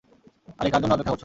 [0.59, 1.19] আরে, কার জন্য অপেক্ষা করছো?